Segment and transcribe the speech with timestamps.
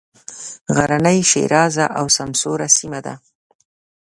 [0.75, 3.13] غرنۍ ښېرازه او سمسوره سیمه ده.